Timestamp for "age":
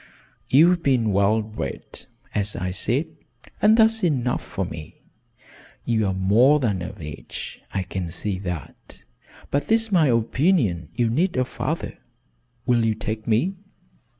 6.99-7.61